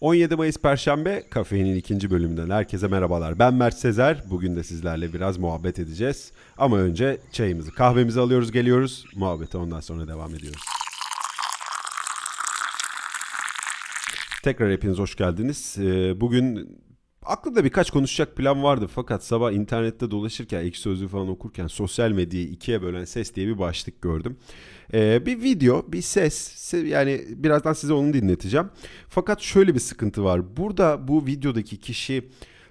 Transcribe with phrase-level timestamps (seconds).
[0.00, 3.38] 17 Mayıs Perşembe kafeinin ikinci bölümünden herkese merhabalar.
[3.38, 4.22] Ben Mert Sezer.
[4.30, 6.32] Bugün de sizlerle biraz muhabbet edeceğiz.
[6.58, 9.04] Ama önce çayımızı, kahvemizi alıyoruz, geliyoruz.
[9.14, 10.62] Muhabbete ondan sonra devam ediyoruz.
[14.42, 15.76] Tekrar hepiniz hoş geldiniz.
[15.78, 16.78] Ee, Bugün
[17.26, 22.46] aklımda birkaç konuşacak plan vardı fakat sabah internette dolaşırken, ekşi sözlüğü falan okurken sosyal medyayı
[22.46, 24.36] ikiye bölen ses diye bir başlık gördüm.
[24.94, 26.34] Ee, bir video, bir ses,
[26.74, 28.70] se- yani birazdan size onu dinleteceğim.
[29.08, 30.56] Fakat şöyle bir sıkıntı var.
[30.56, 32.28] Burada bu videodaki kişi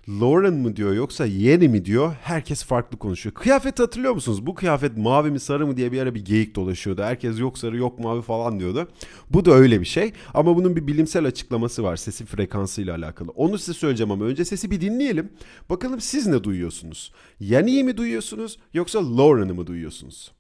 [0.09, 3.34] Lauren mı diyor yoksa Yeni mi diyor herkes farklı konuşuyor.
[3.34, 4.45] Kıyafet hatırlıyor musunuz?
[4.45, 7.04] Bu kıyafet mavi mi sarı mı diye bir ara bir geyik dolaşıyordu.
[7.04, 8.88] Herkes yok sarı yok mavi falan diyordu.
[9.30, 13.31] Bu da öyle bir şey ama bunun bir bilimsel açıklaması var sesin frekansıyla alakalı.
[13.31, 15.34] Onu size söyleyeceğim ama önce sesi bir dinleyelim.
[15.70, 17.14] Bakalım siz ne duyuyorsunuz?
[17.40, 20.31] Yeni'yi mi duyuyorsunuz yoksa Lauren'ı mı duyuyorsunuz?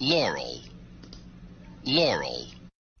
[0.00, 0.58] Laurel.
[1.86, 2.55] Laurel.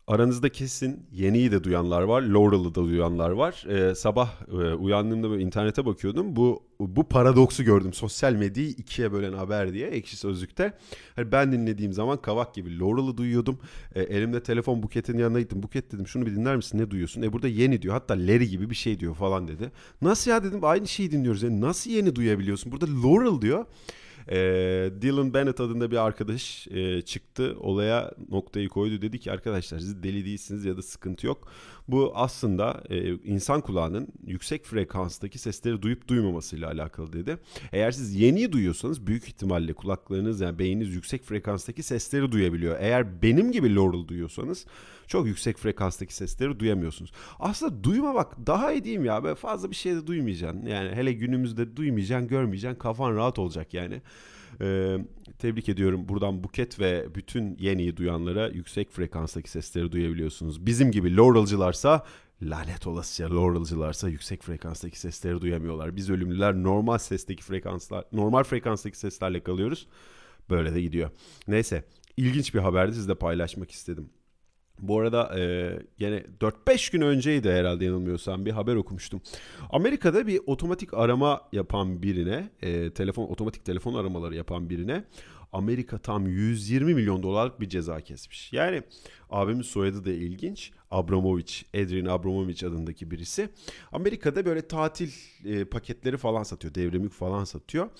[0.08, 3.64] Aranızda kesin Yeni'yi de duyanlar var, Laurel'ı da duyanlar var.
[3.68, 6.36] Ee, sabah e, uyandığımda böyle internete bakıyordum.
[6.36, 7.92] Bu bu paradoksu gördüm.
[7.92, 10.72] Sosyal medyayı ikiye bölen haber diye Ekşi Sözlük'te.
[11.16, 13.58] Hani ben dinlediğim zaman kavak gibi Laurel'ı duyuyordum.
[13.94, 15.62] E, elimde telefon Buket'in yanına gittim.
[15.62, 17.22] Buket dedim şunu bir dinler misin ne duyuyorsun?
[17.22, 17.94] E burada Yeni diyor.
[17.94, 19.72] Hatta Larry gibi bir şey diyor falan dedi.
[20.02, 21.42] Nasıl ya dedim aynı şeyi dinliyoruz.
[21.42, 22.72] Yani nasıl Yeni duyabiliyorsun?
[22.72, 23.64] Burada Laurel diyor.
[24.30, 24.36] E,
[25.02, 30.24] Dylan Bennett adında bir arkadaş e, çıktı olaya noktayı koydu dedi ki arkadaşlar siz deli
[30.24, 31.48] değilsiniz ya da sıkıntı yok.
[31.88, 37.38] Bu aslında e, insan kulağının yüksek frekanstaki sesleri duyup duymamasıyla alakalı dedi.
[37.72, 42.76] Eğer siz yeniyi duyuyorsanız büyük ihtimalle kulaklarınız yani beyniniz yüksek frekanstaki sesleri duyabiliyor.
[42.80, 44.66] Eğer benim gibi Laurel duyuyorsanız
[45.06, 47.12] çok yüksek frekanstaki sesleri duyamıyorsunuz.
[47.38, 49.24] Aslında duymamak daha iyi mi ya?
[49.24, 50.66] Böyle fazla bir şey de duymayacaksın.
[50.66, 52.78] Yani hele günümüzde duymayacaksın, görmeyeceksin.
[52.78, 54.02] Kafan rahat olacak yani.
[54.60, 54.98] Ee,
[55.38, 60.66] tebrik ediyorum buradan Buket ve bütün yeniyi duyanlara yüksek frekanstaki sesleri duyabiliyorsunuz.
[60.66, 62.04] Bizim gibi Laurel'cılarsa
[62.42, 65.96] lanet olasıca Laurel'cılarsa yüksek frekanstaki sesleri duyamıyorlar.
[65.96, 69.86] Biz ölümlüler normal sesteki frekanslar, normal frekanstaki seslerle kalıyoruz.
[70.50, 71.10] Böyle de gidiyor.
[71.48, 71.84] Neyse
[72.16, 74.10] ilginç bir haberdi sizle paylaşmak istedim.
[74.80, 79.20] Bu arada e, gene 4-5 gün önceydi herhalde yanılmıyorsam bir haber okumuştum.
[79.70, 85.04] Amerika'da bir otomatik arama yapan birine, e, telefon otomatik telefon aramaları yapan birine
[85.52, 88.52] Amerika tam 120 milyon dolarlık bir ceza kesmiş.
[88.52, 88.82] Yani
[89.30, 90.72] abimin soyadı da ilginç.
[90.90, 93.48] Abramovich, Adrian Abramovich adındaki birisi.
[93.92, 95.10] Amerika'da böyle tatil
[95.44, 97.90] e, paketleri falan satıyor, devrimlik falan satıyor.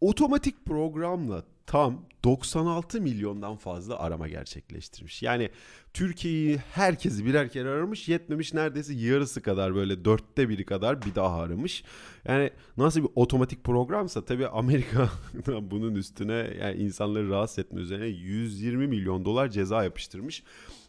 [0.00, 5.22] Otomatik programla tam 96 milyondan fazla arama gerçekleştirmiş.
[5.22, 5.50] Yani
[5.94, 11.40] Türkiye'yi herkesi birer kere aramış yetmemiş neredeyse yarısı kadar böyle dörtte biri kadar bir daha
[11.40, 11.84] aramış.
[12.24, 15.10] Yani nasıl bir otomatik programsa tabii Amerika
[15.60, 20.42] bunun üstüne yani insanları rahatsız etme üzerine 120 milyon dolar ceza yapıştırmış.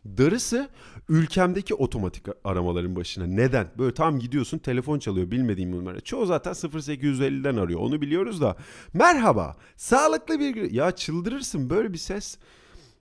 [0.05, 0.69] Darısı
[1.09, 3.25] ülkemdeki otomatik aramaların başına.
[3.25, 3.71] Neden?
[3.77, 5.99] Böyle tam gidiyorsun telefon çalıyor bilmediğim numara.
[5.99, 8.55] Çoğu zaten 0850'den arıyor onu biliyoruz da.
[8.93, 10.71] Merhaba sağlıklı bir.
[10.71, 12.37] Ya çıldırırsın böyle bir ses.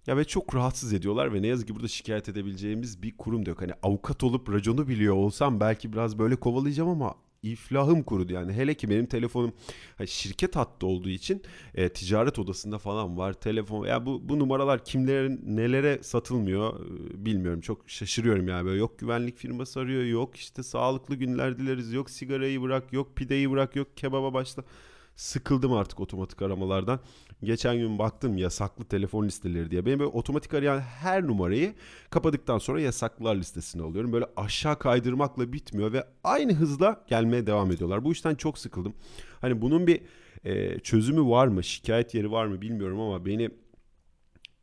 [0.06, 3.50] Ya ve çok rahatsız ediyorlar ve ne yazık ki burada şikayet edebileceğimiz bir kurum da
[3.50, 3.60] yok.
[3.60, 8.52] Hani avukat olup raconu biliyor olsam belki biraz böyle kovalayacağım ama iflahım kurudu yani.
[8.52, 9.52] Hele ki benim telefonum
[9.98, 11.42] hani şirket hattı olduğu için
[11.74, 13.86] e, ticaret odasında falan var telefon.
[13.86, 17.60] Ya bu bu numaralar kimlerin nelere satılmıyor e, bilmiyorum.
[17.60, 22.62] Çok şaşırıyorum yani böyle yok güvenlik firması arıyor, yok işte sağlıklı günler dileriz, yok sigarayı
[22.62, 24.64] bırak, yok pideyi bırak, yok kebaba başla.
[25.20, 27.00] Sıkıldım artık otomatik aramalardan.
[27.42, 29.86] Geçen gün baktım yasaklı telefon listeleri diye.
[29.86, 31.74] Benim böyle otomatik arayan her numarayı
[32.10, 34.12] kapadıktan sonra yasaklılar listesine alıyorum.
[34.12, 38.04] Böyle aşağı kaydırmakla bitmiyor ve aynı hızla gelmeye devam ediyorlar.
[38.04, 38.94] Bu işten çok sıkıldım.
[39.40, 40.00] Hani bunun bir
[40.44, 43.50] e, çözümü var mı, şikayet yeri var mı bilmiyorum ama beni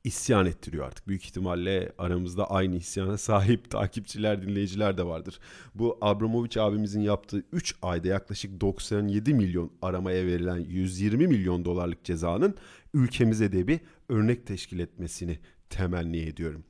[0.07, 1.07] isyan ettiriyor artık.
[1.07, 5.39] Büyük ihtimalle aramızda aynı isyana sahip takipçiler, dinleyiciler de vardır.
[5.75, 12.55] Bu Abramovich abimizin yaptığı 3 ayda yaklaşık 97 milyon aramaya verilen 120 milyon dolarlık cezanın
[12.93, 13.79] ülkemize de bir
[14.09, 16.63] örnek teşkil etmesini temenni ediyorum.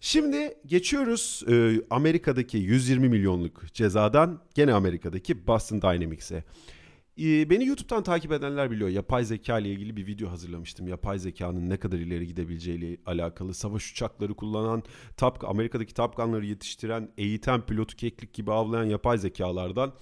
[0.00, 6.44] Şimdi geçiyoruz e, Amerika'daki 120 milyonluk cezadan gene Amerika'daki Boston Dynamics'e.
[7.18, 8.88] Beni YouTube'dan takip edenler biliyor.
[8.88, 10.88] Yapay zeka ile ilgili bir video hazırlamıştım.
[10.88, 13.54] Yapay zekanın ne kadar ileri gidebileceğiyle alakalı.
[13.54, 14.82] Savaş uçakları kullanan,
[15.16, 19.92] Top, Amerika'daki Top Gun'ları yetiştiren, eğiten, pilotu keklik gibi avlayan yapay zekalardan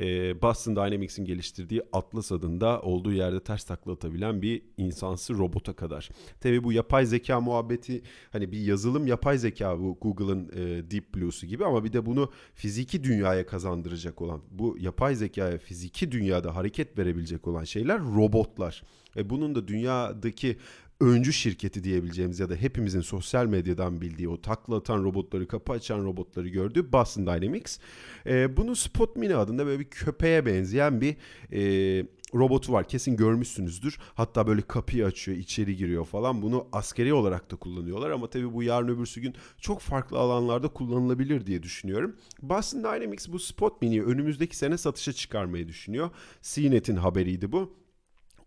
[0.00, 6.08] e, Boston Dynamics'in geliştirdiği Atlas adında olduğu yerde ters takla atabilen bir insansı robota kadar.
[6.40, 11.46] Tabi bu yapay zeka muhabbeti hani bir yazılım yapay zeka bu Google'ın e, Deep Blue'su
[11.46, 16.98] gibi ama bir de bunu fiziki dünyaya kazandıracak olan bu yapay zekaya fiziki dünyada hareket
[16.98, 18.82] verebilecek olan şeyler robotlar.
[19.16, 20.56] E bunun da dünyadaki
[21.00, 26.04] öncü şirketi diyebileceğimiz ya da hepimizin sosyal medyadan bildiği o takla atan robotları, kapı açan
[26.04, 27.78] robotları gördüğü Boston Dynamics.
[28.26, 31.16] E, bunun Spot Mini adında böyle bir köpeğe benzeyen bir
[31.52, 32.88] e, robotu var.
[32.88, 33.98] Kesin görmüşsünüzdür.
[34.14, 36.42] Hatta böyle kapıyı açıyor, içeri giriyor falan.
[36.42, 41.46] Bunu askeri olarak da kullanıyorlar ama tabii bu yarın öbürsü gün çok farklı alanlarda kullanılabilir
[41.46, 42.16] diye düşünüyorum.
[42.42, 46.10] Boston Dynamics bu Spot Mini'yi önümüzdeki sene satışa çıkarmayı düşünüyor.
[46.42, 47.81] CNET'in haberiydi bu.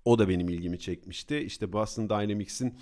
[0.06, 1.38] O da benim ilgimi çekmişti.
[1.38, 2.74] İşte Boston Dynamics'in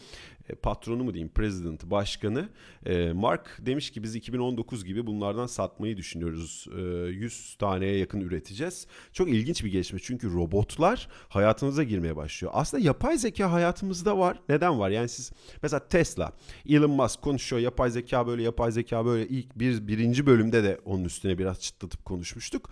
[0.49, 2.49] e, patronu mu diyeyim, president, başkanı
[2.85, 6.67] e, Mark demiş ki biz 2019 gibi bunlardan satmayı düşünüyoruz.
[6.71, 8.87] 100 e, taneye yakın üreteceğiz.
[9.13, 12.53] Çok ilginç bir gelişme çünkü robotlar hayatımıza girmeye başlıyor.
[12.55, 14.39] Aslında yapay zeka hayatımızda var.
[14.49, 14.89] Neden var?
[14.89, 15.31] Yani siz
[15.61, 16.31] mesela Tesla,
[16.69, 19.27] Elon Musk konuşuyor yapay zeka böyle, yapay zeka böyle.
[19.27, 22.69] ilk bir birinci bölümde de onun üstüne biraz çıtlatıp konuşmuştuk.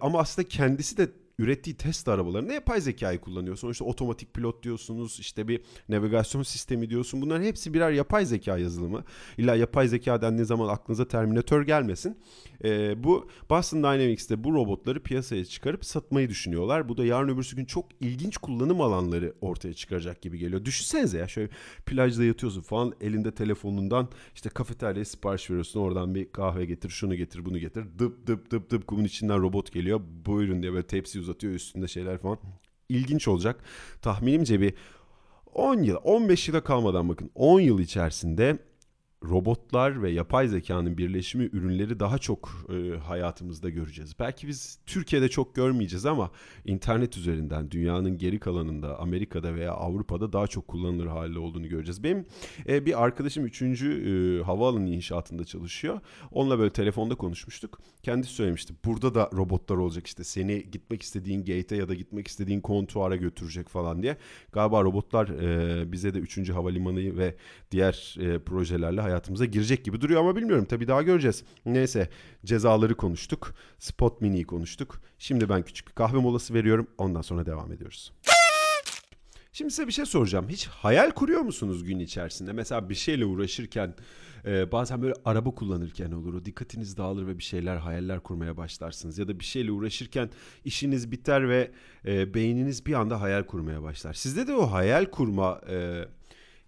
[0.00, 1.08] Ama aslında kendisi de
[1.38, 3.56] ürettiği test arabalarında yapay zekayı kullanıyor.
[3.56, 7.22] Sonuçta otomatik pilot diyorsunuz, işte bir navigasyon sistemi diyorsun.
[7.22, 9.04] Bunların hepsi birer yapay zeka yazılımı.
[9.38, 12.18] İlla yapay zeka dendiği zaman aklınıza Terminator gelmesin.
[12.64, 16.88] E, bu Boston Dynamics'te bu robotları piyasaya çıkarıp satmayı düşünüyorlar.
[16.88, 20.64] Bu da yarın öbürsü gün çok ilginç kullanım alanları ortaya çıkaracak gibi geliyor.
[20.64, 21.50] Düşünsenize ya şöyle
[21.86, 25.80] plajda yatıyorsun falan elinde telefonundan işte kafeteryaya sipariş veriyorsun.
[25.80, 27.84] Oradan bir kahve getir, şunu getir, bunu getir.
[27.98, 30.00] Dıp dıp dıp dıp kumun içinden robot geliyor.
[30.26, 32.38] Buyurun diye böyle tepsi uzatıyor üstünde şeyler falan.
[32.88, 33.60] İlginç olacak.
[34.02, 34.74] Tahminimce bir
[35.54, 38.58] 10 yıl, 15 yıla kalmadan bakın 10 yıl içerisinde
[39.24, 44.18] robotlar ve yapay zekanın birleşimi ürünleri daha çok e, hayatımızda göreceğiz.
[44.18, 46.30] Belki biz Türkiye'de çok görmeyeceğiz ama
[46.64, 52.02] internet üzerinden dünyanın geri kalanında Amerika'da veya Avrupa'da daha çok kullanılır halde olduğunu göreceğiz.
[52.02, 52.26] Benim
[52.68, 53.62] e, bir arkadaşım 3.
[53.62, 56.00] E, havaalanı inşaatında çalışıyor.
[56.30, 57.78] Onunla böyle telefonda konuşmuştuk.
[58.02, 58.74] Kendisi söylemişti.
[58.84, 63.68] Burada da robotlar olacak işte seni gitmek istediğin gate'e ya da gitmek istediğin kontuara götürecek
[63.68, 64.16] falan diye.
[64.52, 66.50] Galiba robotlar e, bize de 3.
[66.50, 67.34] havalimanı ve
[67.70, 70.66] diğer e, projelerle hayatımıza girecek gibi duruyor ama bilmiyorum.
[70.68, 71.44] Tabii daha göreceğiz.
[71.66, 72.08] Neyse
[72.44, 73.54] cezaları konuştuk.
[73.78, 75.00] Spot Mini'yi konuştuk.
[75.18, 76.86] Şimdi ben küçük bir kahve molası veriyorum.
[76.98, 78.12] Ondan sonra devam ediyoruz.
[79.52, 80.48] Şimdi size bir şey soracağım.
[80.48, 82.52] Hiç hayal kuruyor musunuz gün içerisinde?
[82.52, 83.94] Mesela bir şeyle uğraşırken
[84.46, 86.34] e, bazen böyle araba kullanırken olur.
[86.34, 89.18] O dikkatiniz dağılır ve bir şeyler hayaller kurmaya başlarsınız.
[89.18, 90.30] Ya da bir şeyle uğraşırken
[90.64, 91.70] işiniz biter ve
[92.06, 94.14] e, beyniniz bir anda hayal kurmaya başlar.
[94.14, 96.04] Sizde de o hayal kurma e,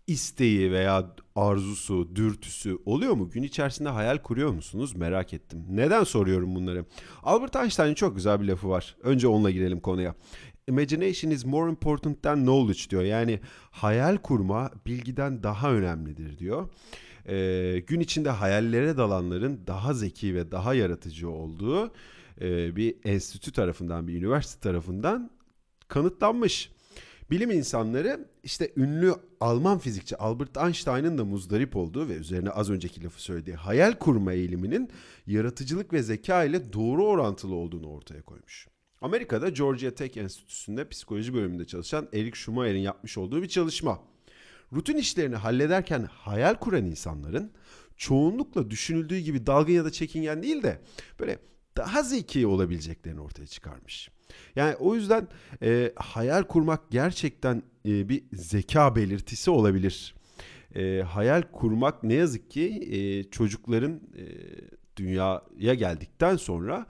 [0.09, 3.31] isteği veya arzusu, dürtüsü oluyor mu?
[3.31, 4.97] Gün içerisinde hayal kuruyor musunuz?
[4.97, 5.65] Merak ettim.
[5.71, 6.85] Neden soruyorum bunları?
[7.23, 8.97] Albert Einstein'ın çok güzel bir lafı var.
[9.03, 10.15] Önce onunla girelim konuya.
[10.69, 13.03] Imagination is more important than knowledge diyor.
[13.03, 13.41] Yani
[13.71, 16.69] hayal kurma bilgiden daha önemlidir diyor.
[17.29, 21.93] Ee, gün içinde hayallere dalanların daha zeki ve daha yaratıcı olduğu
[22.41, 25.31] e, bir enstitü tarafından, bir üniversite tarafından
[25.89, 26.71] kanıtlanmış.
[27.31, 33.05] Bilim insanları işte ünlü Alman fizikçi Albert Einstein'ın da muzdarip olduğu ve üzerine az önceki
[33.05, 34.91] lafı söylediği hayal kurma eğiliminin
[35.27, 38.69] yaratıcılık ve zeka ile doğru orantılı olduğunu ortaya koymuş.
[39.01, 44.03] Amerika'da Georgia Tech Enstitüsü'nde psikoloji bölümünde çalışan Eric Schumacher'in yapmış olduğu bir çalışma.
[44.73, 47.53] Rutin işlerini hallederken hayal kuran insanların
[47.97, 50.81] çoğunlukla düşünüldüğü gibi dalgın ya da çekingen değil de
[51.21, 51.39] böyle
[51.77, 54.11] daha zeki olabileceklerini ortaya çıkarmış.
[54.57, 55.29] Yani o yüzden
[55.63, 60.15] e, hayal kurmak gerçekten e, bir zeka belirtisi olabilir.
[60.77, 64.25] E, hayal kurmak ne yazık ki e, çocukların e,
[64.97, 66.87] dünyaya geldikten sonra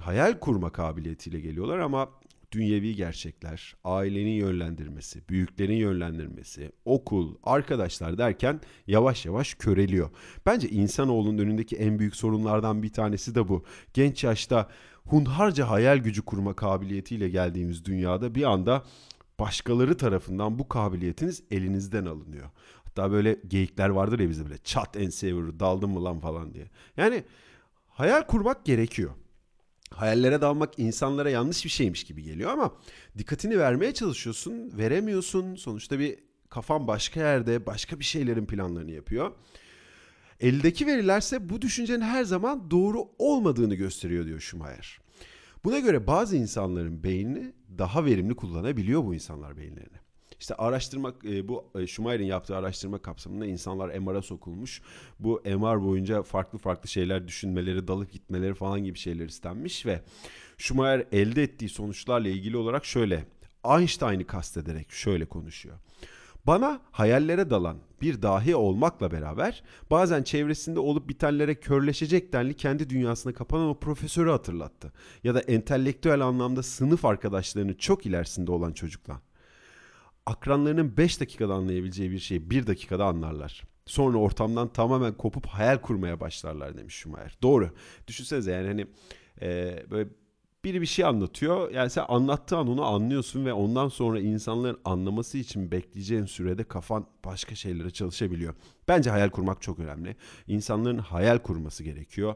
[0.00, 2.10] hayal kurma kabiliyetiyle geliyorlar ama
[2.54, 10.10] dünyevi gerçekler, ailenin yönlendirmesi, büyüklerin yönlendirmesi, okul, arkadaşlar derken yavaş yavaş köreliyor.
[10.46, 13.64] Bence insanoğlunun önündeki en büyük sorunlardan bir tanesi de bu.
[13.94, 14.68] Genç yaşta
[15.06, 18.84] hunharca hayal gücü kurma kabiliyetiyle geldiğimiz dünyada bir anda
[19.38, 22.50] başkaları tarafından bu kabiliyetiniz elinizden alınıyor.
[22.84, 26.70] Hatta böyle geyikler vardır ya bizde böyle çat enseye vurur daldın mı lan falan diye.
[26.96, 27.24] Yani
[27.88, 29.10] hayal kurmak gerekiyor
[29.90, 32.74] hayallere dalmak insanlara yanlış bir şeymiş gibi geliyor ama
[33.18, 35.54] dikkatini vermeye çalışıyorsun, veremiyorsun.
[35.54, 36.18] Sonuçta bir
[36.50, 39.32] kafan başka yerde, başka bir şeylerin planlarını yapıyor.
[40.40, 44.98] Eldeki verilerse bu düşüncenin her zaman doğru olmadığını gösteriyor diyor Schumacher.
[45.64, 50.03] Buna göre bazı insanların beynini daha verimli kullanabiliyor bu insanlar beyinlerini.
[50.44, 54.82] İşte araştırma e, bu e, Schumacher'in yaptığı araştırma kapsamında insanlar MR'a sokulmuş.
[55.18, 60.00] Bu MR boyunca farklı farklı şeyler düşünmeleri, dalıp gitmeleri falan gibi şeyler istenmiş ve
[60.58, 63.24] Schumacher elde ettiği sonuçlarla ilgili olarak şöyle
[63.64, 65.78] Einstein'ı kastederek şöyle konuşuyor.
[66.46, 73.32] Bana hayallere dalan bir dahi olmakla beraber bazen çevresinde olup bitenlere körleşecek denli kendi dünyasına
[73.32, 74.92] kapanan o profesörü hatırlattı.
[75.22, 79.16] Ya da entelektüel anlamda sınıf arkadaşlarını çok ilerisinde olan çocuklar.
[80.26, 83.62] Akranlarının 5 dakikada anlayabileceği bir şeyi 1 dakikada anlarlar.
[83.86, 87.38] Sonra ortamdan tamamen kopup hayal kurmaya başlarlar demiş Schumacher.
[87.42, 87.70] Doğru.
[88.06, 88.86] Düşünsenize yani hani
[89.42, 90.08] e, böyle
[90.64, 91.70] biri bir şey anlatıyor.
[91.70, 97.06] Yani sen anlattığı an onu anlıyorsun ve ondan sonra insanların anlaması için bekleyeceğin sürede kafan
[97.24, 98.54] başka şeylere çalışabiliyor.
[98.88, 100.16] Bence hayal kurmak çok önemli.
[100.46, 102.34] İnsanların hayal kurması gerekiyor.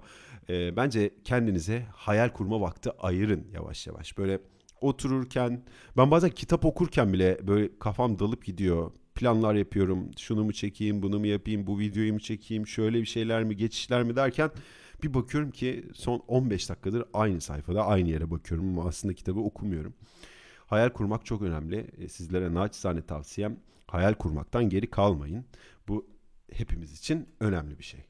[0.49, 4.19] Ee, bence kendinize hayal kurma vakti ayırın yavaş yavaş.
[4.19, 4.41] Böyle
[4.81, 5.63] otururken
[5.97, 8.91] ben bazen kitap okurken bile böyle kafam dalıp gidiyor.
[9.15, 10.11] Planlar yapıyorum.
[10.19, 14.03] Şunu mu çekeyim, bunu mu yapayım, bu videoyu mu çekeyim, şöyle bir şeyler mi, geçişler
[14.03, 14.51] mi derken
[15.03, 19.95] bir bakıyorum ki son 15 dakikadır aynı sayfada aynı yere bakıyorum ama aslında kitabı okumuyorum.
[20.67, 21.87] Hayal kurmak çok önemli.
[21.99, 23.57] E, sizlere naçizane tavsiyem
[23.87, 25.45] hayal kurmaktan geri kalmayın.
[25.89, 26.07] Bu
[26.53, 28.01] hepimiz için önemli bir şey.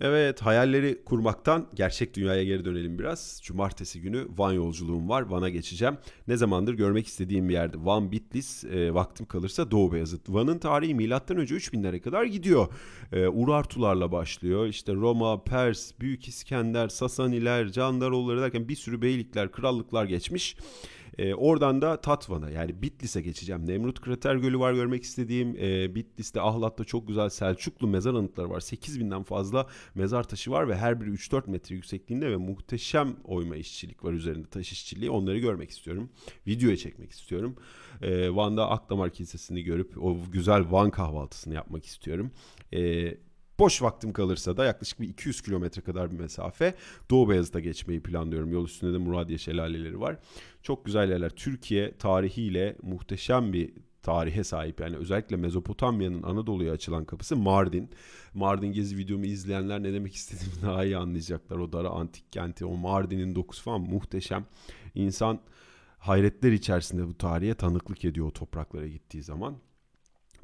[0.00, 3.40] Evet hayalleri kurmaktan gerçek dünyaya geri dönelim biraz.
[3.42, 5.22] Cumartesi günü Van yolculuğum var.
[5.22, 5.98] Van'a geçeceğim.
[6.28, 7.76] Ne zamandır görmek istediğim bir yerde.
[7.80, 10.28] Van Bitlis e, vaktim kalırsa Doğu Beyazıt.
[10.28, 12.68] Van'ın tarihi milattan önce 3000'lere kadar gidiyor.
[13.12, 14.66] E, Urartularla başlıyor.
[14.66, 20.56] İşte Roma, Pers, Büyük İskender, Sasaniler, Candaroğulları derken bir sürü beylikler, krallıklar geçmiş.
[21.18, 23.66] E, oradan da Tatvan'a yani Bitlis'e geçeceğim.
[23.66, 25.56] Nemrut Krater Gölü var görmek istediğim.
[25.56, 28.60] E, Bitlis'te Ahlat'ta çok güzel Selçuklu mezar anıtları var.
[28.60, 34.04] 8000'den fazla mezar taşı var ve her biri 3-4 metre yüksekliğinde ve muhteşem oyma işçilik
[34.04, 35.10] var üzerinde taş işçiliği.
[35.10, 36.10] Onları görmek istiyorum.
[36.46, 37.56] Videoya çekmek istiyorum.
[38.02, 42.30] E, Van'da Akdamar Kilisesi'ni görüp o güzel Van kahvaltısını yapmak istiyorum.
[42.72, 43.14] E,
[43.58, 46.74] Boş vaktim kalırsa da yaklaşık bir 200 kilometre kadar bir mesafe
[47.10, 48.52] Doğu Beyazıt'a geçmeyi planlıyorum.
[48.52, 50.16] Yol üstünde de Muradiye şelaleleri var.
[50.62, 51.30] Çok güzel yerler.
[51.30, 53.72] Türkiye tarihiyle muhteşem bir
[54.02, 54.80] tarihe sahip.
[54.80, 57.90] Yani özellikle Mezopotamya'nın Anadolu'ya açılan kapısı Mardin.
[58.34, 61.56] Mardin gezi videomu izleyenler ne demek istediğimi daha iyi anlayacaklar.
[61.56, 64.46] O Dara antik kenti, o Mardin'in dokusu falan muhteşem.
[64.94, 65.40] İnsan
[65.98, 69.56] hayretler içerisinde bu tarihe tanıklık ediyor o topraklara gittiği zaman.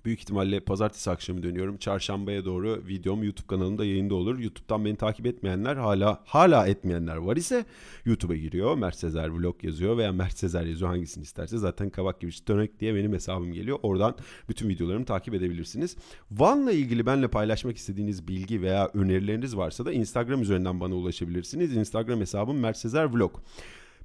[0.04, 1.76] Büyük ihtimalle pazartesi akşamı dönüyorum.
[1.76, 4.38] Çarşambaya doğru videom YouTube kanalımda yayında olur.
[4.38, 7.64] YouTube'dan beni takip etmeyenler hala hala etmeyenler var ise
[8.04, 8.74] YouTube'a giriyor.
[8.74, 11.58] Mert Sezer vlog yazıyor veya Mert Sezer yazıyor hangisini isterse.
[11.58, 13.78] Zaten kabak gibi dönek diye benim hesabım geliyor.
[13.82, 14.14] Oradan
[14.48, 15.96] bütün videolarımı takip edebilirsiniz.
[16.30, 21.76] Van'la ilgili benimle paylaşmak istediğiniz bilgi veya önerileriniz varsa da Instagram üzerinden bana ulaşabilirsiniz.
[21.76, 23.40] Instagram hesabım Mert Sezer vlog.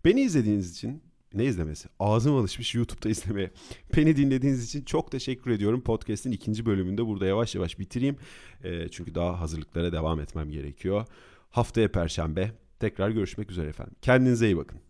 [0.05, 1.01] Beni izlediğiniz için
[1.33, 1.89] ne izlemesi?
[1.99, 3.51] Ağzım alışmış YouTube'da izlemeye.
[3.97, 5.81] Beni dinlediğiniz için çok teşekkür ediyorum.
[5.81, 8.15] Podcast'in ikinci bölümünde burada yavaş yavaş bitireyim.
[8.63, 11.05] E, çünkü daha hazırlıklara devam etmem gerekiyor.
[11.49, 13.95] Haftaya Perşembe tekrar görüşmek üzere efendim.
[14.01, 14.88] Kendinize iyi bakın.